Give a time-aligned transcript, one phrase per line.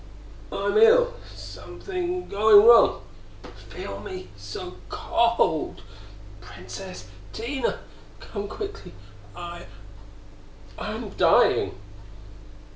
[0.51, 1.13] "I'm ill.
[1.35, 3.03] Something going wrong.
[3.69, 5.83] Feel me so cold.
[6.41, 7.05] Princess!
[7.33, 7.81] Tina!
[8.19, 8.93] Come quickly!
[9.35, 9.67] I
[10.75, 11.75] I am dying!"